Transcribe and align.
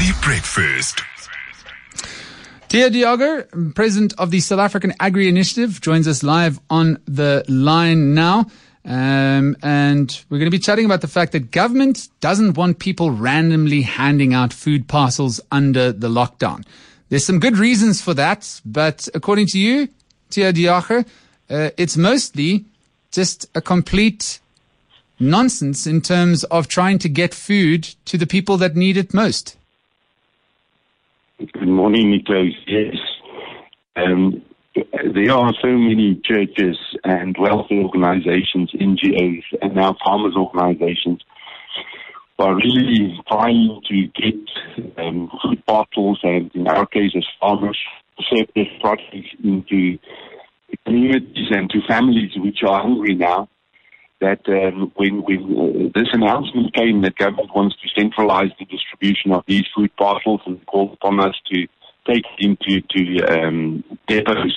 Early 0.00 0.12
breakfast. 0.22 1.02
Theo 2.70 2.88
De 2.88 3.00
Jager, 3.00 3.42
president 3.74 4.14
of 4.16 4.30
the 4.30 4.40
South 4.40 4.58
African 4.58 4.94
Agri 4.98 5.28
Initiative, 5.28 5.78
joins 5.82 6.08
us 6.08 6.22
live 6.22 6.58
on 6.70 6.98
the 7.04 7.44
line 7.48 8.14
now. 8.14 8.46
Um, 8.86 9.56
and 9.62 10.24
we're 10.30 10.38
going 10.38 10.50
to 10.50 10.56
be 10.56 10.58
chatting 10.58 10.86
about 10.86 11.02
the 11.02 11.08
fact 11.08 11.32
that 11.32 11.50
government 11.50 12.08
doesn't 12.20 12.56
want 12.56 12.78
people 12.78 13.10
randomly 13.10 13.82
handing 13.82 14.32
out 14.32 14.54
food 14.54 14.88
parcels 14.88 15.38
under 15.52 15.92
the 15.92 16.08
lockdown. 16.08 16.64
There's 17.10 17.26
some 17.26 17.38
good 17.38 17.58
reasons 17.58 18.00
for 18.00 18.14
that, 18.14 18.62
but 18.64 19.06
according 19.14 19.48
to 19.48 19.58
you, 19.58 19.88
Theo 20.30 20.50
De 20.52 20.62
Jager, 20.62 21.04
uh, 21.50 21.70
it's 21.76 21.98
mostly 21.98 22.64
just 23.10 23.44
a 23.54 23.60
complete 23.60 24.40
nonsense 25.18 25.86
in 25.86 26.00
terms 26.00 26.44
of 26.44 26.68
trying 26.68 26.98
to 27.00 27.08
get 27.10 27.34
food 27.34 27.82
to 28.06 28.16
the 28.16 28.26
people 28.26 28.56
that 28.56 28.76
need 28.76 28.96
it 28.96 29.12
most. 29.12 29.56
Good 31.40 31.68
morning, 31.68 32.12
Nickolaus. 32.12 32.52
Yes. 32.66 32.96
Um, 33.96 34.42
there 34.74 35.32
are 35.32 35.54
so 35.62 35.68
many 35.68 36.20
churches 36.22 36.76
and 37.02 37.34
welfare 37.38 37.78
organizations, 37.78 38.70
NGOs, 38.78 39.44
and 39.62 39.74
now 39.74 39.96
farmers 40.04 40.34
organizations 40.36 41.22
who 42.36 42.44
are 42.44 42.54
really 42.56 43.18
trying 43.26 43.80
to 43.88 44.06
get 44.08 44.98
um, 44.98 45.30
food 45.42 45.64
bottles 45.64 46.20
and, 46.22 46.50
in 46.54 46.68
our 46.68 46.84
case, 46.84 47.12
as 47.16 47.24
farmers, 47.40 47.78
surplus 48.28 48.68
products 48.82 49.34
into 49.42 49.98
communities 50.84 51.48
and 51.52 51.70
to 51.70 51.80
families 51.88 52.32
which 52.36 52.58
are 52.66 52.82
hungry 52.82 53.14
now 53.14 53.48
that 54.20 54.40
um, 54.48 54.92
when, 54.96 55.22
when 55.22 55.42
uh, 55.56 55.98
this 55.98 56.08
announcement 56.12 56.74
came 56.74 57.02
that 57.02 57.16
government 57.16 57.50
wants 57.54 57.76
to 57.82 57.88
centralize 57.98 58.50
the 58.58 58.66
distribution 58.66 59.32
of 59.32 59.42
these 59.46 59.64
food 59.74 59.90
parcels 59.96 60.40
and 60.46 60.64
called 60.66 60.92
upon 60.94 61.20
us 61.20 61.34
to 61.52 61.66
take 62.06 62.24
into 62.38 62.80
to, 62.90 63.24
um, 63.32 63.84
depots, 64.08 64.52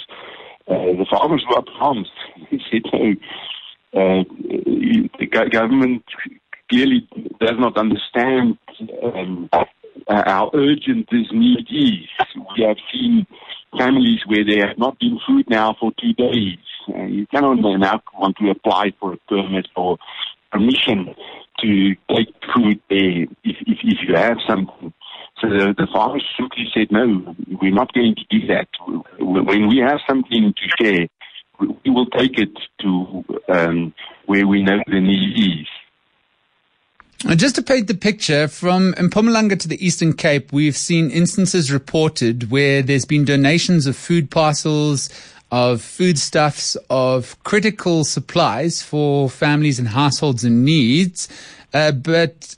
uh, 0.67 0.73
the 0.73 1.05
farmers 1.09 1.44
were 1.50 1.58
up 1.58 1.66
arms. 1.80 2.09
They 2.52 2.59
said, 2.72 2.81
no, 2.94 3.11
uh, 3.95 4.23
the 5.20 5.50
government 5.52 6.03
clearly 6.70 7.08
does 7.39 7.58
not 7.58 7.77
understand 7.77 8.58
um, 9.03 9.50
how 10.08 10.52
urgent 10.53 11.08
this 11.11 11.27
need 11.31 11.67
is. 11.70 12.36
We 12.58 12.64
have 12.66 12.77
seen 12.92 13.25
families 13.77 14.20
where 14.25 14.45
there 14.45 14.67
have 14.67 14.77
not 14.77 15.00
been 15.00 15.20
food 15.27 15.45
now 15.50 15.75
for 15.80 15.92
two 16.00 16.14
days. 16.14 16.58
Uh, 16.89 17.03
you 17.03 17.28
cannot 17.28 17.56
now 17.56 18.02
want 18.17 18.38
to 18.38 18.50
apply 18.50 18.94
for 19.00 19.14
a 19.14 19.17
permit 19.28 19.67
or 19.76 19.98
permission 20.52 21.16
to 21.59 21.95
take 22.09 22.34
food 22.56 22.80
there 22.89 23.23
if, 23.44 23.58
if, 23.66 23.78
if 23.84 23.98
you 24.08 24.16
have 24.16 24.38
something. 24.48 24.94
So 25.42 25.50
the, 25.50 25.73
the 25.78 25.88
farmers 25.92 26.23
simply 26.38 26.66
said, 26.73 26.92
no, 26.92 27.36
we're 27.61 27.73
not 27.73 27.94
going 27.94 28.16
to 28.16 28.39
do 28.39 28.48
that. 28.48 28.67
When 29.20 29.67
we 29.67 29.78
have 29.78 30.00
something 30.08 30.54
to 30.54 30.84
share, 30.84 31.08
we 31.59 31.92
will 31.92 32.06
take 32.08 32.38
it 32.38 32.58
to 32.81 33.26
um, 33.50 33.94
where 34.26 34.48
we 34.48 34.64
know 34.64 34.80
the 34.88 35.00
need 35.00 35.61
is. 35.61 35.67
Uh, 37.26 37.36
just 37.36 37.56
to 37.56 37.61
paint 37.61 37.88
the 37.88 37.94
picture, 37.94 38.50
from 38.50 38.94
Mpumalanga 38.95 39.58
to 39.58 39.67
the 39.67 39.86
Eastern 39.86 40.11
Cape, 40.11 40.52
we've 40.52 40.76
seen 40.76 41.09
instances 41.09 41.72
reported 41.72 42.52
where 42.52 42.81
there's 42.81 43.06
been 43.06 43.23
donations 43.23 43.88
of 43.88 43.95
food 43.95 44.30
parcels, 44.30 45.09
of 45.53 45.83
foodstuffs, 45.83 46.75
of 46.89 47.37
critical 47.43 48.03
supplies 48.03 48.81
for 48.81 49.29
families 49.29 49.77
and 49.77 49.89
households 49.89 50.43
in 50.43 50.65
needs, 50.65 51.29
uh, 51.75 51.91
but 51.91 52.55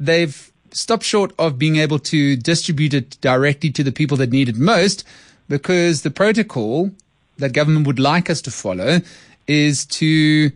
they've 0.00 0.50
stopped 0.70 1.04
short 1.04 1.30
of 1.38 1.58
being 1.58 1.76
able 1.76 1.98
to 1.98 2.36
distribute 2.36 2.94
it 2.94 3.20
directly 3.20 3.70
to 3.70 3.84
the 3.84 3.92
people 3.92 4.16
that 4.16 4.30
need 4.30 4.48
it 4.48 4.56
most 4.56 5.04
because 5.50 6.00
the 6.00 6.10
protocol 6.10 6.90
that 7.36 7.52
government 7.52 7.86
would 7.86 7.98
like 7.98 8.30
us 8.30 8.40
to 8.40 8.50
follow 8.50 9.00
is 9.46 9.84
to 9.84 10.50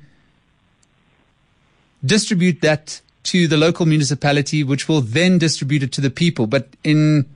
distribute 2.03 2.63
that 2.63 3.03
to 3.25 3.47
the 3.47 3.59
local 3.59 3.85
municipality, 3.85 4.65
which 4.65 4.89
will 4.89 5.03
then 5.03 5.37
distribute 5.37 5.83
it 5.83 5.93
to 5.93 6.01
the 6.01 6.11
people. 6.11 6.47
But 6.47 6.69
in 6.83 7.27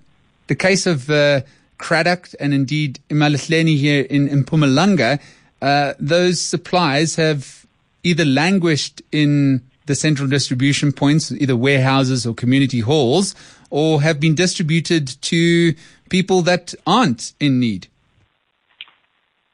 the 0.47 0.55
case 0.55 0.87
of 0.87 1.11
uh, 1.11 1.43
Cradock 1.79 2.35
and 2.41 2.55
indeed 2.55 3.01
Emalahleni 3.11 3.77
here 3.77 4.05
in, 4.09 4.29
Mpumalanga, 4.45 5.21
uh, 5.63 5.95
those 5.99 6.41
supplies 6.41 7.17
have 7.17 7.67
either 8.03 8.25
languished 8.25 9.03
in 9.13 9.63
the 9.87 9.95
central 9.95 10.29
distribution 10.29 10.93
points, 10.93 11.31
either 11.33 11.57
warehouses 11.57 12.27
or 12.27 12.35
community 12.35 12.81
halls, 12.81 13.35
or 13.71 14.03
have 14.03 14.21
been 14.21 14.35
distributed 14.35 15.09
to 15.23 15.75
people 16.09 16.43
that 16.43 16.75
aren't 16.87 17.33
in 17.41 17.61
need. 17.61 17.89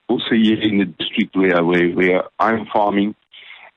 Also, 0.09 0.33
here 0.33 0.61
in 0.61 0.79
the 0.79 0.85
district 0.85 1.35
where, 1.37 1.65
where, 1.65 1.89
where 1.91 2.23
I'm 2.39 2.67
farming, 2.73 3.15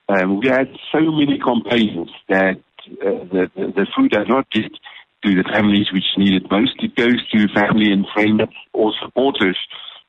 um, 0.09 0.39
we 0.39 0.47
had 0.47 0.69
so 0.91 0.99
many 0.99 1.39
complaints 1.39 2.11
that 2.27 2.57
uh, 3.01 3.23
the, 3.31 3.51
the, 3.55 3.67
the 3.75 3.87
food 3.95 4.11
does 4.11 4.27
not 4.27 4.49
get 4.51 4.71
to 5.25 5.35
the 5.35 5.49
families 5.51 5.87
which 5.91 6.05
need 6.17 6.33
it 6.33 6.51
most. 6.51 6.73
It 6.79 6.95
goes 6.95 7.17
to 7.31 7.53
family 7.53 7.91
and 7.91 8.05
friends 8.13 8.41
or 8.73 8.93
supporters 9.03 9.57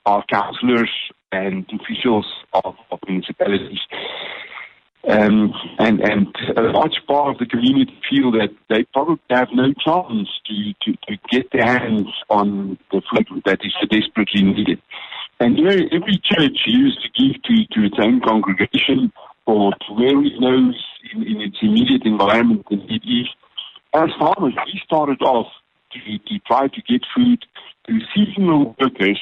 of 0.05 0.23
councillors 0.31 0.91
and 1.33 1.67
officials 1.73 2.27
of, 2.53 2.75
of 2.91 2.99
municipalities. 3.09 3.81
Um, 5.09 5.53
and, 5.79 6.01
and 6.01 6.27
a 6.57 6.63
large 6.63 7.01
part 7.07 7.31
of 7.31 7.39
the 7.39 7.47
community 7.47 7.97
feel 8.11 8.33
that 8.33 8.51
they 8.69 8.85
probably 8.93 9.21
have 9.31 9.49
no 9.55 9.73
chance 9.73 10.29
to, 10.47 10.75
to, 10.83 10.93
to 11.09 11.17
get 11.31 11.47
their 11.53 11.67
hands 11.67 12.09
on 12.29 12.77
the 12.91 13.01
food 13.11 13.43
that 13.47 13.61
is 13.63 13.73
so 13.81 13.87
desperately 13.87 14.43
needed. 14.43 14.83
And 15.39 15.57
you 15.57 15.65
know, 15.65 15.79
every 15.93 16.21
church 16.25 16.59
used 16.67 16.99
to 17.03 17.09
give 17.15 17.41
to, 17.43 17.55
to 17.75 17.87
its 17.87 17.97
own 18.01 18.21
congregation 18.21 19.13
or 19.47 19.73
to 19.73 19.93
where 19.95 20.25
it 20.25 20.41
knows 20.41 20.75
in, 21.15 21.23
in 21.23 21.41
its 21.41 21.57
immediate 21.63 22.03
environment 22.05 22.67
the 22.69 22.77
need 22.77 23.03
is. 23.05 23.29
As 23.97 24.11
farmers, 24.19 24.53
we 24.67 24.79
started 24.85 25.23
off 25.23 25.47
to, 25.93 25.99
to 26.19 26.39
try 26.47 26.69
to 26.69 26.83
get 26.87 27.01
food 27.17 27.43
to 27.87 27.99
seasonal 28.15 28.77
workers 28.79 29.19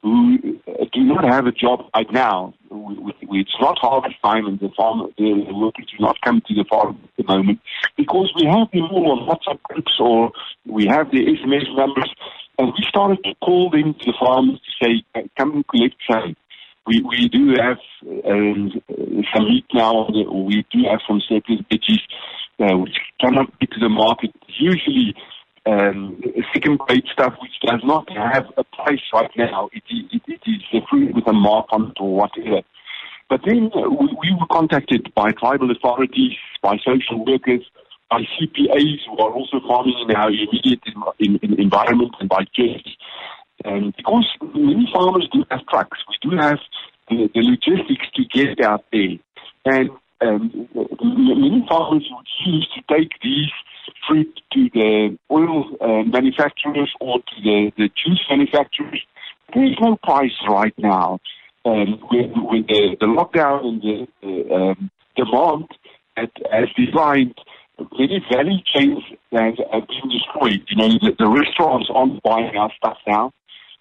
who 0.00 0.38
uh, 0.68 0.84
do 0.92 1.00
not 1.02 1.24
have 1.24 1.46
a 1.46 1.50
job 1.50 1.80
right 1.92 2.06
now. 2.12 2.54
It's 2.70 3.56
not 3.60 3.78
harvest 3.78 4.14
time 4.22 4.46
and 4.46 4.60
the 4.60 4.70
farmer, 4.76 5.06
the, 5.18 5.44
workers 5.50 5.86
do 5.90 5.96
not 5.98 6.20
come 6.24 6.40
to 6.46 6.54
the 6.54 6.64
farm 6.70 7.00
at 7.02 7.10
the 7.16 7.32
moment 7.32 7.58
because 7.96 8.32
we 8.36 8.46
have 8.46 8.70
them 8.70 8.84
all 8.92 9.10
on 9.10 9.26
WhatsApp 9.26 9.60
groups 9.64 9.94
or 9.98 10.30
we 10.66 10.86
have 10.86 11.10
the 11.10 11.18
SMS 11.18 11.74
numbers 11.74 12.14
and 12.60 12.68
we 12.68 12.84
started 12.88 13.18
to 13.24 13.34
call 13.44 13.70
them 13.70 13.92
to 13.92 14.04
the 14.06 14.14
farmers 14.20 14.60
to 14.60 14.86
say, 14.86 15.26
come 15.36 15.50
and 15.50 15.66
collect 15.66 15.96
some. 16.08 16.36
We, 16.86 17.02
we 17.02 17.28
do 17.28 17.54
have 17.60 17.78
um, 18.24 18.70
some 19.34 19.44
meat 19.48 19.66
now. 19.74 20.06
We 20.08 20.64
do 20.70 20.84
have 20.88 21.00
some 21.08 21.20
surplus 21.28 21.58
veggies 21.70 22.02
uh, 22.60 22.76
which 22.78 22.96
cannot 23.20 23.58
get 23.60 23.70
to 23.72 23.80
the 23.80 23.88
market. 23.88 24.30
Usually, 24.58 25.14
um, 25.66 26.20
second-grade 26.52 27.04
stuff 27.12 27.34
which 27.40 27.52
does 27.64 27.80
not 27.84 28.08
have 28.10 28.46
a 28.56 28.64
price 28.64 29.02
right 29.12 29.30
now. 29.36 29.70
It, 29.72 29.82
it, 29.88 30.22
it 30.26 30.40
is 30.46 30.82
fruit 30.90 31.14
with 31.14 31.26
a 31.26 31.32
mark 31.32 31.66
on 31.70 31.90
it 31.90 32.00
or 32.00 32.14
whatever. 32.14 32.62
But 33.28 33.40
then 33.46 33.70
uh, 33.74 33.88
we, 33.88 34.06
we 34.20 34.36
were 34.38 34.46
contacted 34.50 35.12
by 35.14 35.30
tribal 35.30 35.70
authorities, 35.70 36.36
by 36.62 36.76
social 36.78 37.24
workers, 37.24 37.62
by 38.10 38.20
CPAs 38.20 38.98
who 39.08 39.18
are 39.18 39.32
also 39.32 39.60
farming 39.66 39.94
in 40.06 40.14
our 40.14 40.28
immediate 40.28 40.80
in, 41.18 41.38
in, 41.42 41.58
environment 41.58 42.14
and 42.20 42.28
by 42.28 42.44
churches. 42.54 42.94
And 43.64 43.96
because 43.96 44.26
many 44.54 44.86
farmers 44.92 45.28
do 45.32 45.44
have 45.50 45.66
trucks, 45.66 45.98
we 46.08 46.30
do 46.30 46.36
have 46.36 46.58
the, 47.08 47.30
the 47.34 47.40
logistics 47.40 48.06
to 48.16 48.24
get 48.24 48.64
out 48.64 48.84
there. 48.92 49.16
And 49.64 49.90
um, 50.22 50.68
many 50.74 51.64
farmers 51.68 52.06
would 52.10 52.26
choose 52.44 52.68
to 52.74 52.94
take 52.94 53.10
these 53.22 53.50
fruit 54.06 54.40
to 54.52 54.68
the 54.74 55.18
oil 55.30 55.64
uh, 55.80 56.02
manufacturers 56.04 56.92
or 57.00 57.18
to 57.18 57.42
the, 57.42 57.72
the 57.76 57.88
juice 57.88 58.24
manufacturers. 58.30 59.00
There 59.54 59.64
is 59.64 59.76
no 59.80 59.96
price 59.96 60.32
right 60.48 60.74
now. 60.78 61.18
Um, 61.64 62.00
with, 62.10 62.30
with 62.34 62.66
the, 62.66 62.96
the 62.98 63.06
lockdown 63.06 63.64
and 63.64 63.82
the, 63.82 64.08
the 64.20 64.54
um, 64.54 64.90
demand 65.14 65.68
at, 66.16 66.30
as 66.52 66.68
designed, 66.76 67.36
many 67.96 68.24
value 68.32 68.58
chains 68.74 68.98
have, 69.30 69.54
have 69.72 69.86
been 69.86 70.10
destroyed. 70.10 70.62
You 70.68 70.76
know, 70.76 70.88
the, 70.88 71.12
the 71.18 71.28
restaurants 71.28 71.88
aren't 71.94 72.20
buying 72.24 72.56
our 72.56 72.72
stuff 72.76 72.98
now. 73.06 73.32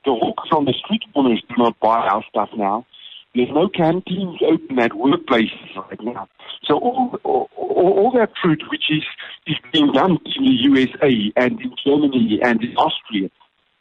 The 0.05 0.11
hawkers 0.11 0.49
on 0.51 0.65
the 0.65 0.73
street 0.73 1.01
corners 1.13 1.43
do 1.49 1.55
not 1.57 1.79
buy 1.79 2.07
our 2.07 2.23
stuff 2.29 2.49
now. 2.55 2.85
There's 3.33 3.49
no 3.51 3.69
canteens 3.69 4.39
open 4.45 4.79
at 4.79 4.91
workplaces 4.91 5.75
right 5.75 6.01
now. 6.03 6.27
So 6.63 6.75
all, 6.75 7.17
all, 7.23 7.49
all 7.55 8.11
that 8.15 8.31
fruit 8.41 8.61
which 8.69 8.89
is, 8.89 9.03
is 9.47 9.55
being 9.71 9.93
dumped 9.93 10.27
in 10.35 10.43
the 10.43 10.51
USA 10.51 11.31
and 11.37 11.59
in 11.61 11.73
Germany 11.85 12.39
and 12.43 12.61
in 12.61 12.75
Austria, 12.75 13.29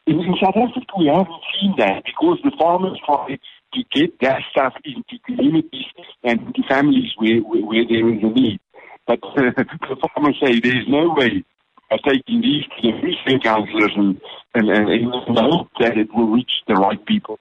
in, 0.06 0.20
in 0.20 0.34
South 0.40 0.56
Africa 0.56 0.94
we 0.98 1.06
haven't 1.06 1.42
seen 1.60 1.74
that 1.78 2.04
because 2.04 2.38
the 2.44 2.52
farmers 2.58 2.98
try 3.04 3.38
to 3.74 3.80
get 3.92 4.20
that 4.20 4.42
stuff 4.50 4.74
into 4.84 5.18
communities 5.26 5.86
and 6.22 6.40
into 6.40 6.62
families 6.68 7.10
where, 7.18 7.38
where, 7.38 7.62
where 7.62 7.84
there 7.88 8.08
is 8.08 8.22
a 8.22 8.30
need. 8.30 8.60
But 9.06 9.18
uh, 9.24 9.50
the 9.56 10.08
farmers 10.14 10.36
say 10.42 10.60
there 10.60 10.78
is 10.78 10.86
no 10.88 11.12
way 11.16 11.44
of 11.90 11.98
taking 12.06 12.40
these 12.40 12.64
to 12.64 12.92
the 12.92 12.92
safety 13.02 13.40
councillors 13.42 13.92
and, 13.96 14.20
and, 14.54 14.70
and 14.70 15.36
the 15.36 15.42
hope 15.42 15.70
that 15.80 15.98
it 15.98 16.08
will 16.14 16.28
reach 16.28 16.52
the 16.68 16.74
right 16.74 17.04
people. 17.04 17.40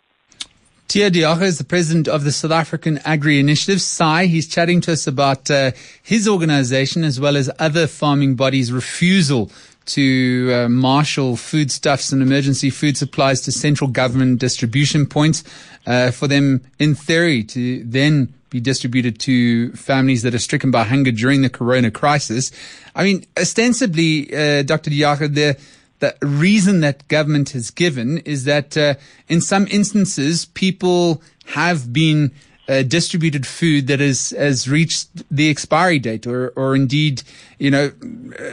Theo 0.89 1.11
De 1.11 1.19
Jager 1.19 1.43
is 1.43 1.59
the 1.59 1.63
president 1.63 2.07
of 2.07 2.23
the 2.23 2.31
South 2.31 2.49
African 2.49 2.97
Agri 3.05 3.39
Initiative, 3.39 3.79
SAI. 3.79 4.25
He's 4.25 4.47
chatting 4.47 4.81
to 4.81 4.93
us 4.93 5.05
about 5.05 5.47
uh, 5.51 5.69
his 6.01 6.27
organization 6.27 7.03
as 7.03 7.19
well 7.19 7.37
as 7.37 7.47
other 7.59 7.85
farming 7.85 8.33
bodies' 8.33 8.71
refusal 8.71 9.51
to 9.85 10.51
uh, 10.51 10.67
marshal 10.67 11.37
foodstuffs 11.37 12.11
and 12.11 12.23
emergency 12.23 12.71
food 12.71 12.97
supplies 12.97 13.41
to 13.41 13.51
central 13.51 13.87
government 13.87 14.39
distribution 14.39 15.05
points 15.05 15.43
uh, 15.85 16.09
for 16.09 16.27
them, 16.27 16.61
in 16.79 16.95
theory, 16.95 17.43
to 17.43 17.83
then 17.83 18.33
be 18.49 18.59
distributed 18.59 19.19
to 19.19 19.71
families 19.73 20.23
that 20.23 20.33
are 20.33 20.39
stricken 20.39 20.71
by 20.71 20.85
hunger 20.85 21.11
during 21.11 21.43
the 21.43 21.51
corona 21.51 21.91
crisis. 21.91 22.51
I 22.95 23.03
mean, 23.03 23.27
ostensibly, 23.39 24.33
uh, 24.33 24.63
Dr. 24.63 24.89
De 24.89 24.95
Jager, 24.95 25.27
the 25.27 25.55
the 25.99 26.15
reason 26.21 26.81
that 26.81 27.07
government 27.07 27.49
has 27.51 27.71
given 27.71 28.19
is 28.19 28.45
that 28.45 28.77
uh, 28.77 28.95
in 29.27 29.41
some 29.41 29.67
instances 29.69 30.45
people 30.45 31.21
have 31.47 31.91
been 31.91 32.31
uh, 32.69 32.83
distributed 32.83 33.47
food 33.47 33.87
that 33.87 33.99
has 33.99 34.69
reached 34.69 35.09
the 35.31 35.49
expiry 35.49 35.97
date, 35.97 36.27
or 36.27 36.49
or 36.55 36.75
indeed, 36.75 37.23
you 37.57 37.71
know, 37.71 37.91
uh, 38.39 38.43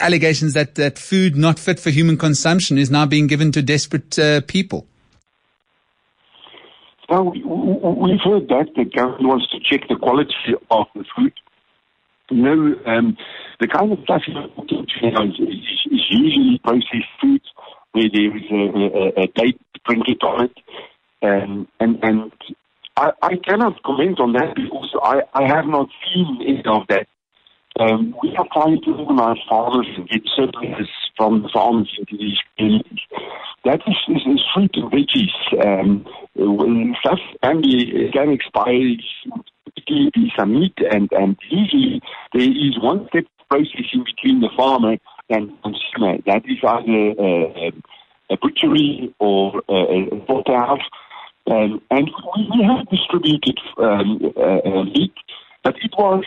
allegations 0.00 0.54
that 0.54 0.74
that 0.76 0.98
food 0.98 1.36
not 1.36 1.58
fit 1.58 1.78
for 1.78 1.90
human 1.90 2.16
consumption 2.16 2.78
is 2.78 2.90
now 2.90 3.04
being 3.04 3.26
given 3.26 3.52
to 3.52 3.60
desperate 3.60 4.18
uh, 4.18 4.40
people. 4.46 4.86
Well, 7.10 7.24
we've 7.24 8.20
heard 8.22 8.48
that 8.48 8.68
the 8.74 8.84
government 8.84 9.28
wants 9.28 9.48
to 9.50 9.58
check 9.60 9.88
the 9.88 9.96
quality 9.96 10.34
of 10.70 10.86
the 10.94 11.04
food. 11.16 11.32
You 12.30 12.42
know, 12.42 12.74
um, 12.86 13.16
the 13.60 13.66
kind 13.66 13.92
of 13.92 13.98
stuff 14.04 14.22
talking 14.26 14.86
to 14.86 15.06
is, 15.06 15.38
is, 15.90 16.04
usually 16.10 16.60
processed 16.62 17.08
foods 17.20 17.44
where 17.92 18.08
there 18.12 18.36
is 18.36 18.42
a, 18.50 19.22
a, 19.22 19.24
a 19.24 19.26
date 19.28 19.60
printed 19.84 20.22
on 20.22 20.44
it. 20.44 20.58
Um, 21.22 21.68
and 21.80 21.98
and 22.02 22.32
I, 22.96 23.12
I 23.22 23.36
cannot 23.36 23.82
comment 23.82 24.20
on 24.20 24.32
that 24.34 24.54
because 24.54 24.94
I, 25.02 25.22
I 25.32 25.46
have 25.46 25.66
not 25.66 25.88
seen 26.12 26.38
any 26.42 26.62
of 26.66 26.82
that. 26.88 27.06
Um, 27.80 28.14
we 28.22 28.34
are 28.36 28.46
trying 28.52 28.82
to 28.82 28.90
organize 28.90 29.36
farmers 29.48 29.86
and 29.96 30.08
get 30.08 30.22
surpluses 30.34 30.88
from 31.16 31.42
the 31.42 31.48
farmers 31.52 31.88
into 31.98 32.16
these 32.16 32.38
communities. 32.56 32.98
That 33.64 33.80
is, 33.86 33.96
is, 34.08 34.22
is 34.26 34.40
fruit 34.52 34.74
and 34.74 34.90
veggies. 34.90 35.64
Um, 35.64 36.04
when 36.34 36.96
stuff 37.00 37.20
can 37.42 37.62
be 37.62 38.10
can 38.12 38.30
expire, 38.30 38.96
particularly 39.88 40.32
some 40.38 40.54
meat, 40.54 40.74
and, 40.90 41.10
and 41.12 41.36
usually 41.50 42.00
there 42.32 42.42
is 42.42 42.78
one 42.80 43.06
step 43.08 43.24
processing 43.48 44.04
between 44.04 44.40
the 44.40 44.50
farmer 44.56 44.96
and 45.30 45.50
consumer. 45.62 46.18
That 46.26 46.42
is 46.46 46.58
either 46.62 47.72
a 48.30 48.36
butchery 48.36 49.14
or 49.18 49.62
a 49.68 50.24
slaughterhouse. 50.26 50.86
Um, 51.50 51.80
and 51.90 52.10
we 52.36 52.62
have 52.62 52.86
distributed 52.90 53.58
um, 53.78 54.20
uh, 54.36 54.68
uh, 54.68 54.84
meat, 54.84 55.14
but 55.64 55.76
it 55.82 55.92
was 55.96 56.24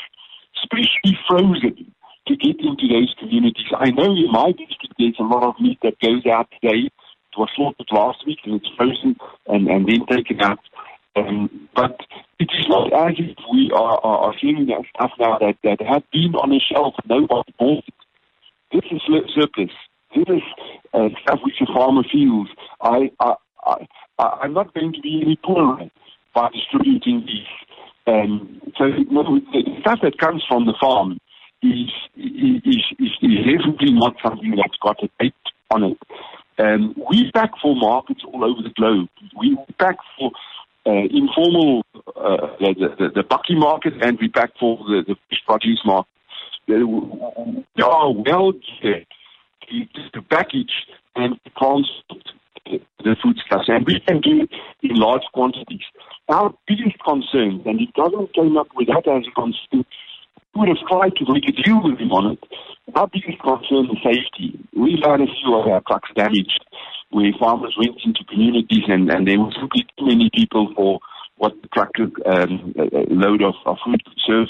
specially 0.63 1.17
frozen 1.27 1.93
to 2.27 2.35
get 2.35 2.59
into 2.59 2.87
those 2.87 3.13
communities. 3.19 3.67
I 3.77 3.91
know 3.91 4.15
in 4.15 4.31
my 4.31 4.51
district 4.51 4.95
there's 4.97 5.15
a 5.19 5.23
lot 5.23 5.43
of 5.43 5.59
meat 5.59 5.77
that 5.83 5.99
goes 5.99 6.25
out 6.25 6.49
today. 6.51 6.87
It 6.87 7.37
was 7.37 7.49
slaughtered 7.55 7.87
last 7.91 8.25
week 8.25 8.39
and 8.45 8.55
it's 8.55 8.69
frozen 8.75 9.15
and, 9.47 9.67
and 9.67 9.87
then 9.87 10.05
taken 10.07 10.41
out. 10.41 10.59
Um, 11.15 11.69
but 11.75 11.99
it 12.41 12.49
is 12.57 12.67
not 12.67 12.91
as 12.91 13.13
if 13.19 13.37
we 13.53 13.69
are, 13.71 13.99
are, 14.03 14.17
are 14.17 14.33
that 14.33 14.83
stuff 14.95 15.11
now 15.19 15.37
that, 15.37 15.57
that 15.63 15.79
had 15.79 16.03
been 16.11 16.33
on 16.33 16.51
a 16.51 16.59
shelf 16.59 16.95
nobody 17.07 17.53
bought 17.59 17.83
it. 17.85 17.93
This 18.71 18.81
is 18.91 19.01
surplus. 19.35 19.69
This 20.15 20.25
is 20.27 20.41
uh, 20.93 21.09
stuff 21.21 21.39
which 21.43 21.59
the 21.59 21.67
farmer 21.71 22.01
feels. 22.11 22.47
I, 22.81 23.11
I, 23.19 23.35
I, 24.17 24.23
I'm 24.41 24.53
not 24.53 24.73
going 24.73 24.91
to 24.93 25.01
be 25.01 25.21
any 25.23 25.37
poorer 25.43 25.89
by 26.33 26.49
distributing 26.49 27.23
these. 27.27 27.45
Um, 28.07 28.59
so 28.75 28.85
the 28.89 29.61
stuff 29.81 29.99
that 30.01 30.17
comes 30.17 30.43
from 30.47 30.65
the 30.65 30.73
farm 30.81 31.19
is, 31.61 31.91
is, 32.17 32.61
is, 32.65 33.11
is 33.21 33.45
definitely 33.45 33.93
not 33.93 34.15
something 34.25 34.55
that's 34.55 34.77
got 34.81 34.97
a 35.03 35.09
date 35.19 35.33
on 35.69 35.83
it. 35.83 35.97
Um, 36.57 36.95
we 37.09 37.29
pack 37.31 37.51
for 37.61 37.75
markets 37.75 38.21
all 38.25 38.43
over 38.43 38.63
the 38.63 38.73
globe. 38.75 39.09
We 39.37 39.57
pack 39.77 39.97
for 40.17 40.31
uh, 40.85 41.07
informal, 41.11 41.83
uh, 42.15 42.47
the, 42.59 42.89
the, 42.97 43.09
the 43.15 43.23
bakkie 43.23 43.57
market, 43.57 43.93
and 44.01 44.17
we 44.19 44.27
pack 44.27 44.51
for 44.59 44.77
the, 44.77 45.03
the 45.07 45.15
fresh 45.29 45.41
produce 45.47 45.81
market. 45.85 46.09
We 46.67 47.83
are 47.83 48.11
well 48.13 48.53
geared 48.81 49.07
to, 49.69 50.09
to 50.13 50.21
package 50.29 50.71
and 51.15 51.39
transport 51.57 52.23
the 53.03 53.15
foodstuffs, 53.21 53.67
and 53.67 53.85
we 53.85 53.99
can 53.99 54.21
do 54.21 54.43
it 54.43 54.49
in 54.83 54.95
large 54.95 55.23
quantities. 55.33 55.81
Our 56.29 56.53
biggest 56.67 56.97
concern, 57.03 57.61
and 57.65 57.81
it 57.81 57.93
doesn't 57.93 58.33
came 58.33 58.57
up 58.57 58.67
with 58.75 58.87
that 58.87 59.07
as 59.07 59.25
a 59.27 59.31
concern, 59.31 59.85
we 60.53 60.59
would 60.59 60.69
have 60.69 60.87
tried 60.87 61.15
to 61.15 61.33
make 61.33 61.47
a 61.47 61.51
deal 61.51 61.81
with 61.83 61.99
him 61.99 62.11
on 62.11 62.33
it. 62.33 62.39
Our 62.95 63.07
biggest 63.07 63.39
concern 63.39 63.89
is 63.91 63.97
safety. 64.03 64.59
We 64.75 65.01
had 65.03 65.21
a 65.21 65.25
few 65.25 65.55
of 65.55 65.67
our 65.67 65.81
trucks 65.87 66.09
damaged 66.15 66.65
where 67.09 67.31
farmers 67.39 67.75
went 67.77 67.99
into 68.05 68.23
communities 68.25 68.83
and, 68.87 69.09
and 69.09 69.27
there 69.27 69.39
were 69.39 69.51
simply 69.59 69.85
too 69.97 70.05
many 70.05 70.29
people 70.33 70.73
for 70.75 70.99
what 71.41 71.59
the 71.63 71.67
truck 71.69 71.89
um, 72.27 72.71
load 73.09 73.41
of, 73.41 73.55
of 73.65 73.75
food 73.83 73.99
could 74.05 74.21
serve. 74.27 74.47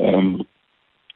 Um, 0.00 0.46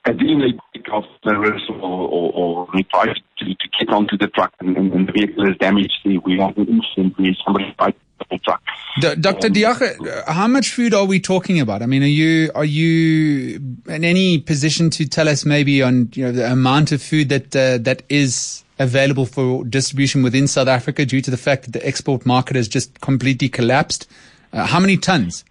and 0.05 0.21
then 0.21 0.41
they 0.41 0.53
pick 0.75 0.93
off 0.93 1.07
the 1.25 1.39
rest 1.39 1.65
or, 1.71 1.81
or, 1.81 2.33
or 2.35 2.69
they 2.75 2.83
try 2.83 3.07
to, 3.07 3.45
to 3.45 3.69
get 3.79 3.89
onto 3.89 4.19
the 4.19 4.27
truck 4.29 4.53
and, 4.61 4.77
and, 4.77 4.93
and 4.93 5.09
the 5.09 5.13
vehicle 5.13 5.49
is 5.51 5.57
damaged. 5.57 5.95
We 6.05 6.39
have 6.39 6.57
an 6.59 6.69
incident 6.69 7.19
where 7.19 7.35
somebody 7.43 7.75
tried 7.79 7.95
the 8.31 8.39
truck. 8.45 8.63
D- 9.01 9.15
Dr. 9.17 9.47
Um, 9.47 9.53
De 9.55 9.61
Jager, 9.61 10.23
how 10.27 10.49
much 10.49 10.69
food 10.71 10.93
are 10.93 11.07
we 11.07 11.19
talking 11.19 11.61
about? 11.61 11.81
I 11.81 11.87
mean, 11.87 12.03
are 12.03 12.07
you 12.07 12.51
are 12.55 12.65
you 12.65 13.57
in 13.87 14.05
any 14.05 14.39
position 14.39 14.91
to 14.91 15.09
tell 15.09 15.29
us 15.29 15.47
maybe 15.47 15.83
on 15.83 16.11
you 16.15 16.25
know 16.25 16.33
the 16.33 16.53
amount 16.53 16.93
of 16.93 17.03
food 17.03 17.31
that 17.31 17.57
uh, 17.57 17.79
that 17.79 18.03
is 18.11 18.65
available 18.79 19.25
for 19.25 19.65
distribution 19.65 20.23
within 20.23 20.47
South 20.47 20.69
Africa 20.69 21.07
due 21.07 21.23
to 21.23 21.31
the 21.31 21.37
fact 21.37 21.65
that 21.65 21.73
the 21.73 21.87
export 21.87 22.27
market 22.27 22.57
has 22.57 22.69
just 22.69 23.01
completely 23.01 23.49
collapsed? 23.49 24.07
Uh, 24.53 24.67
how 24.67 24.81
many 24.81 24.97
tons? 24.97 25.45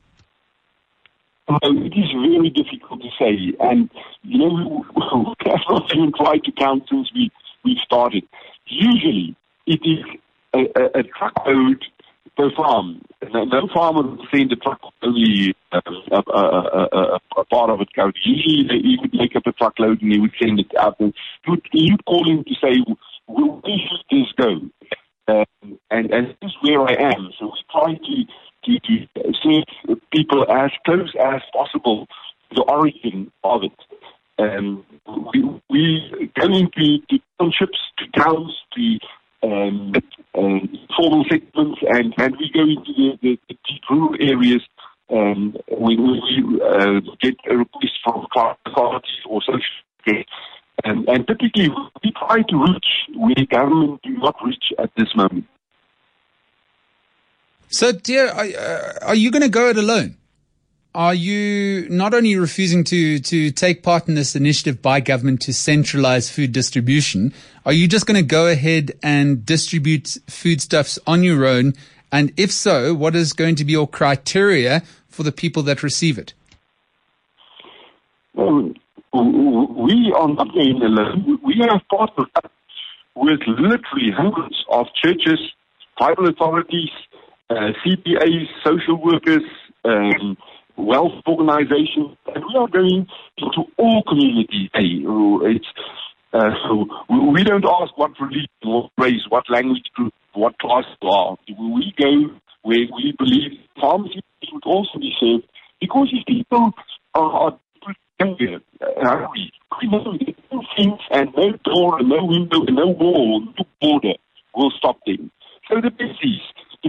Um, 1.48 1.84
it 1.86 1.94
is 1.94 2.12
very 2.12 2.50
difficult 2.50 3.02
to 3.02 3.10
say, 3.20 3.54
and 3.60 3.90
you 4.24 4.40
know 4.40 4.86
we 4.96 5.52
have 5.52 5.60
not 5.70 5.96
even 5.96 6.12
tried 6.14 6.44
to 6.44 6.52
count 6.52 6.84
since 6.90 7.12
we 7.14 7.32
we 7.64 7.80
started. 7.86 8.24
Usually, 8.68 9.36
it 9.68 9.82
is 9.84 10.04
a, 10.54 10.60
a, 10.80 11.00
a 11.00 11.04
truckload 11.04 11.86
per 12.36 12.50
farm. 12.56 13.02
No, 13.32 13.44
no 13.46 13.68
farmer 13.74 14.02
would 14.02 14.28
send 14.34 14.52
a 14.52 14.56
truck 14.56 14.82
only 15.04 15.56
uh, 15.72 15.82
a, 16.12 16.32
a, 16.34 17.20
a, 17.38 17.46
part 17.46 17.70
of 17.70 17.82
it 17.82 17.90
goes. 17.96 18.14
Usually, 18.24 18.82
he 18.82 18.98
would 19.00 19.14
make 19.14 19.36
up 19.36 19.46
a 19.46 19.52
truckload 19.52 20.02
and 20.02 20.12
he 20.12 20.20
would 20.20 20.34
send 20.42 20.60
it 20.60 20.72
out. 20.80 21.00
And 21.00 21.14
would 21.48 21.62
call 22.06 22.28
him 22.28 22.44
to 22.44 22.54
say, 22.56 22.84
"Where 23.28 23.62
should 23.66 24.06
this 24.10 24.32
go?" 24.36 24.62
Um, 25.28 25.80
and 25.90 26.12
and 26.12 26.28
this 26.42 26.52
is 26.52 26.56
where 26.62 26.82
I 26.82 27.14
am. 27.14 27.32
So 27.40 27.46
we 27.46 27.64
try 27.72 27.94
to 27.94 28.24
to 28.66 29.08
serve 29.44 30.00
people 30.12 30.46
as 30.50 30.72
close 30.86 31.14
as 31.20 31.42
possible 31.54 32.08
to 32.50 32.56
the 32.56 32.62
origin 32.64 33.32
of 33.44 33.64
it. 33.64 33.80
Um, 34.38 34.86
we, 35.34 35.62
we 35.70 36.32
go 36.40 36.48
into 36.48 37.00
to 37.10 37.20
townships, 37.40 37.80
to 38.00 38.22
towns, 38.22 38.54
to 38.74 39.00
um, 39.44 39.94
um, 40.38 40.80
formal 40.96 41.24
settlements, 41.30 41.80
and, 41.90 42.14
and 42.18 42.36
we 42.38 42.52
go 42.54 42.62
into 42.62 42.94
the, 42.98 43.18
the, 43.22 43.40
the 43.48 43.58
deep 43.68 43.82
rural 43.90 44.16
areas 44.20 44.62
um, 45.10 45.56
when 45.70 46.02
we 46.02 46.60
uh, 46.64 47.00
get 47.22 47.36
a 47.50 47.58
request 47.58 47.94
from 48.04 48.26
authorities 48.66 49.22
or 49.30 49.42
social 49.42 49.62
care. 50.08 50.26
And, 50.84 51.08
and 51.08 51.26
typically, 51.28 51.70
we 52.04 52.12
try 52.12 52.42
to 52.42 52.64
reach 52.64 52.86
where 53.16 53.46
government 53.50 54.02
do 54.04 54.10
not 54.18 54.36
reach 54.44 54.66
at 54.78 54.92
this 54.98 55.16
moment. 55.16 55.46
So, 57.76 57.92
dear, 57.92 58.30
are, 58.30 58.46
uh, 58.46 59.08
are 59.08 59.16
you 59.16 59.32
going 59.32 59.42
to 59.42 59.50
go 59.50 59.68
it 59.68 59.76
alone? 59.76 60.16
Are 60.94 61.14
you 61.14 61.90
not 61.90 62.14
only 62.14 62.38
refusing 62.38 62.86
to, 62.86 63.20
to 63.20 63.52
take 63.52 63.84
part 63.84 64.08
in 64.08 64.16
this 64.16 64.34
initiative 64.34 64.82
by 64.82 65.02
government 65.02 65.42
to 65.42 65.54
centralize 65.54 66.30
food 66.30 66.54
distribution, 66.54 67.34
are 67.66 67.74
you 67.74 67.90
just 67.90 68.06
going 68.06 68.16
to 68.16 68.24
go 68.24 68.48
ahead 68.48 68.94
and 69.04 69.46
distribute 69.46 70.18
foodstuffs 70.30 70.98
on 71.06 71.22
your 71.22 71.46
own? 71.46 71.74
And 72.14 72.32
if 72.38 72.50
so, 72.50 72.94
what 72.94 73.14
is 73.14 73.34
going 73.34 73.56
to 73.56 73.66
be 73.66 73.74
your 73.74 73.90
criteria 73.90 74.82
for 75.10 75.24
the 75.24 75.34
people 75.34 75.62
that 75.64 75.84
receive 75.84 76.18
it? 76.18 76.34
Well, 78.36 78.72
we 79.12 80.14
are 80.16 80.30
not 80.30 80.48
going 80.54 80.82
alone. 80.82 81.40
We 81.44 81.56
have 81.70 81.82
partnered 81.90 82.30
with 83.16 83.42
literally 83.46 84.12
hundreds 84.16 84.64
of 84.72 84.86
churches, 85.04 85.40
tribal 85.98 86.30
authorities, 86.30 86.90
uh, 87.50 87.72
CPAs, 87.86 88.48
social 88.64 89.02
workers, 89.02 89.44
um, 89.84 90.38
wealth 90.78 91.14
organizations, 91.28 92.18
and 92.34 92.44
we 92.44 92.56
are 92.58 92.68
going 92.68 93.08
into 93.38 93.64
all 93.78 94.04
communities. 94.08 94.70
It's 94.74 95.66
Uh, 96.36 96.52
so 96.68 96.86
we, 97.32 97.46
don't 97.46 97.64
ask 97.64 97.98
what 97.98 98.12
religion, 98.20 98.50
what 98.64 98.92
race, 98.98 99.22
what 99.30 99.50
language 99.50 99.88
group, 99.96 100.14
what 100.34 100.58
class 100.60 100.84
you 101.02 101.08
are. 101.08 101.38
We 101.48 101.94
go 101.98 102.12
where 102.64 102.86
we 102.94 103.14
believe 103.18 103.52
pharmacy 103.80 104.20
would 104.52 104.66
also 104.66 105.00
be 105.00 105.14
served 105.18 105.48
because 105.80 106.10
if 106.12 106.26
people 106.26 106.74
are, 107.14 107.58
hungry, 108.20 108.62
hungry, 108.82 109.52
no 110.52 110.62
fence 110.76 111.02
and 111.12 111.30
no 111.38 111.52
door 111.64 112.00
and 112.00 112.10
no 112.10 112.26
window 112.26 112.66
and 112.68 112.76
no 112.76 112.88
wall, 112.88 113.42
no 113.58 113.66
border 113.80 114.16
will 114.54 114.72
stop 114.78 114.98
them. 115.06 115.32
So 115.70 115.80
the 115.80 115.90
best 115.90 116.20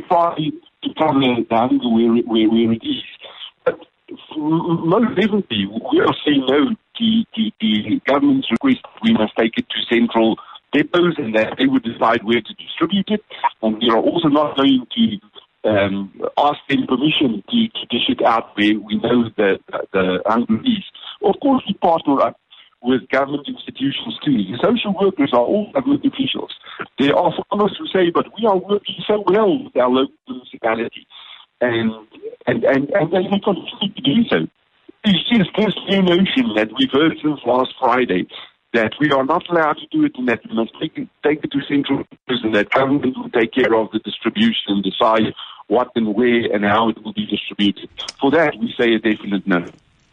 try 0.09 0.35
to 0.37 0.95
cover 0.99 1.21
the 1.21 1.47
hunger 1.51 1.89
where, 1.89 2.23
where, 2.25 2.49
where 2.51 2.73
it 2.73 2.83
is. 2.83 3.03
But 3.65 3.81
most 4.37 5.17
definitely, 5.17 5.67
we 5.67 6.01
are 6.01 6.15
saying 6.25 6.45
no 6.49 6.71
to 6.71 7.25
the, 7.37 7.53
the 7.61 8.01
government's 8.07 8.51
request. 8.51 8.85
We 9.03 9.13
must 9.13 9.37
take 9.37 9.59
it 9.59 9.67
to 9.69 9.95
central 9.95 10.37
depots 10.73 11.17
and 11.19 11.35
that 11.35 11.55
they 11.59 11.67
would 11.67 11.83
decide 11.83 12.25
where 12.25 12.41
to 12.41 12.55
distribute 12.55 13.09
it. 13.09 13.25
And 13.63 13.79
we 13.79 13.91
are 13.91 13.99
also 13.99 14.29
not 14.29 14.57
going 14.57 14.87
to 14.97 15.69
um, 15.69 16.13
ask 16.39 16.59
them 16.69 16.87
permission 16.87 17.43
to, 17.49 17.69
to 17.69 17.87
dish 17.91 18.09
it 18.09 18.23
out 18.25 18.57
where 18.57 18.79
we 18.79 18.97
know 18.97 19.29
the, 19.37 19.59
the 19.93 20.23
hunger 20.27 20.61
is. 20.65 20.85
Of 21.23 21.35
course, 21.41 21.63
we 21.67 21.75
partner 21.75 22.21
up 22.21 22.39
with 22.87 23.09
government 23.09 23.49
institutions 23.49 24.17
too. 24.25 24.39
The 24.39 24.59
social 24.63 24.95
workers 24.95 25.31
are 25.33 25.41
all 25.41 25.71
government 25.73 26.07
officials. 26.07 26.55
There 26.99 27.15
are 27.17 27.35
farmers 27.51 27.77
who 27.79 27.87
say, 27.89 28.11
but 28.11 28.27
we 28.39 28.47
are 28.47 28.57
working 28.57 28.97
so 29.07 29.25
well 29.27 29.65
with 29.65 29.77
our 29.77 29.91
local 29.91 30.15
municipality. 30.29 31.07
And, 31.61 31.91
and, 32.47 32.65
and, 32.65 32.91
and 32.91 33.11
they 33.11 33.25
continue 33.29 33.93
to 33.95 34.03
do 34.03 34.25
so. 34.31 34.47
It's 35.05 35.29
just 35.29 35.51
this 35.57 35.75
new 35.89 36.03
notion 36.03 36.55
that 36.57 36.71
we've 36.79 36.91
heard 36.93 37.17
since 37.23 37.41
last 37.45 37.75
Friday 37.79 38.27
that 38.73 38.93
we 39.01 39.11
are 39.11 39.25
not 39.25 39.49
allowed 39.49 39.79
to 39.79 39.87
do 39.91 40.05
it 40.05 40.13
and 40.17 40.29
that 40.29 40.41
we 40.49 40.55
must 40.55 40.73
take 40.81 40.97
it, 40.99 41.09
take 41.25 41.43
it 41.43 41.51
to 41.51 41.61
central 41.67 42.05
and 42.29 42.55
that 42.55 42.71
government 42.71 43.17
will 43.17 43.31
take 43.31 43.53
care 43.53 43.75
of 43.75 43.91
the 43.93 43.99
distribution 44.01 44.69
and 44.69 44.85
decide 44.85 45.33
what 45.69 45.89
and 45.95 46.15
where 46.15 46.53
and 46.53 46.65
how 46.65 46.89
it 46.89 47.03
will 47.03 47.13
be 47.13 47.27
distributed. 47.27 47.89
For 48.21 48.31
that, 48.33 48.57
we 48.59 48.75
say 48.79 48.95
a 48.95 48.99
definite 48.99 49.47
no. 49.47 49.65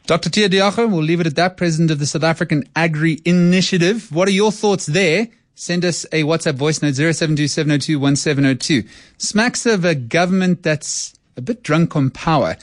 Dr. 0.06 0.30
Theo 0.30 0.50
De 0.50 0.58
Jager, 0.58 0.86
we'll 0.86 1.02
leave 1.02 1.22
it 1.22 1.28
at 1.28 1.36
that, 1.36 1.56
President 1.56 1.90
of 1.90 1.98
the 2.00 2.06
South 2.06 2.24
African 2.24 2.66
Agri 2.76 3.22
Initiative. 3.24 4.12
What 4.12 4.28
are 4.28 4.32
your 4.32 4.52
thoughts 4.52 4.86
there? 4.86 5.30
Send 5.56 5.86
us 5.86 6.04
a 6.12 6.24
WhatsApp 6.24 6.56
voice 6.56 6.82
note 6.82 6.96
0727021702. 6.96 8.86
Smacks 9.18 9.66
of 9.66 9.86
a 9.86 9.96
government 9.96 10.62
that's 10.62 11.14
a 11.38 11.42
bit 11.42 11.64
drunk 11.64 11.96
on 11.96 12.10
power, 12.10 12.58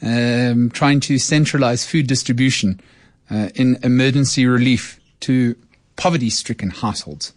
um, 0.00 0.70
trying 0.70 1.00
to 1.00 1.18
centralize 1.18 1.84
food 1.84 2.06
distribution 2.06 2.80
uh, 3.30 3.50
in 3.54 3.78
emergency 3.82 4.46
relief 4.46 4.98
to 5.20 5.54
poverty 5.96 6.30
stricken 6.30 6.70
households. 6.70 7.34